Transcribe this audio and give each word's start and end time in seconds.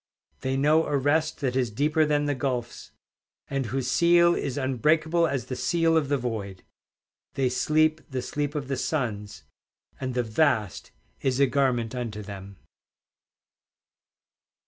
They 0.39 0.57
know 0.57 0.87
a 0.87 0.97
rest 0.97 1.41
that 1.41 1.55
is 1.55 1.69
deeper 1.69 2.07
than 2.07 2.25
the 2.25 2.33
gulfs, 2.33 2.89
And 3.51 3.67
whose 3.67 3.87
seal 3.87 4.33
is 4.33 4.57
unbreakable 4.57 5.27
as 5.27 5.45
the 5.45 5.55
seal 5.55 5.95
of 5.95 6.09
the 6.09 6.17
void; 6.17 6.63
They 7.35 7.49
sleep 7.49 8.01
the 8.09 8.23
sleep 8.23 8.55
of 8.55 8.67
the 8.67 8.77
suns, 8.77 9.43
And 9.99 10.15
the 10.15 10.23
vast 10.23 10.89
is 11.21 11.39
a 11.39 11.45
garment 11.45 11.93
unto 11.93 12.23
them. 12.23 12.57